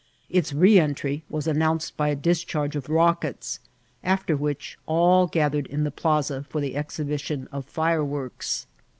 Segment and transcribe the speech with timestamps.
[0.31, 2.99] Its re entry was announced by a discharge of A BOMBARDMBNT.
[4.01, 8.65] 265 Tooketoy after whioh all gathered in the plaza for the ex hibition of fireworks.